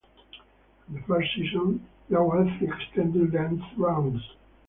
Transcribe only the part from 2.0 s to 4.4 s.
there were three extended-length rounds.